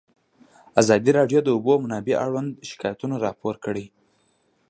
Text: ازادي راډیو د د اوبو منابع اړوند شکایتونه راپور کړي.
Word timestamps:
ازادي 0.81 1.11
راډیو 1.19 1.39
د 1.43 1.45
د 1.45 1.49
اوبو 1.55 1.73
منابع 1.83 2.15
اړوند 2.25 2.51
شکایتونه 2.69 3.15
راپور 3.25 3.55
کړي. 3.65 3.85